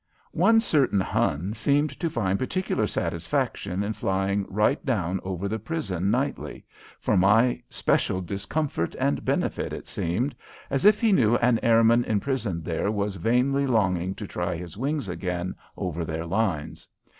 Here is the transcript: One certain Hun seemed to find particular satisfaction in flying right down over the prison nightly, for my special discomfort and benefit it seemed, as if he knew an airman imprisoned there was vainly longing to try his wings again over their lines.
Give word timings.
One 0.31 0.59
certain 0.61 0.99
Hun 0.99 1.53
seemed 1.53 1.91
to 1.99 2.09
find 2.09 2.39
particular 2.39 2.87
satisfaction 2.87 3.83
in 3.83 3.93
flying 3.93 4.47
right 4.49 4.83
down 4.83 5.19
over 5.23 5.47
the 5.47 5.59
prison 5.59 6.09
nightly, 6.09 6.65
for 6.99 7.15
my 7.15 7.61
special 7.69 8.19
discomfort 8.19 8.95
and 8.95 9.23
benefit 9.23 9.73
it 9.73 9.87
seemed, 9.87 10.33
as 10.71 10.85
if 10.85 10.99
he 11.01 11.11
knew 11.11 11.35
an 11.35 11.59
airman 11.61 12.03
imprisoned 12.05 12.63
there 12.65 12.89
was 12.89 13.17
vainly 13.17 13.67
longing 13.67 14.15
to 14.15 14.25
try 14.25 14.55
his 14.55 14.75
wings 14.75 15.07
again 15.07 15.53
over 15.77 16.03
their 16.03 16.25
lines. 16.25 16.87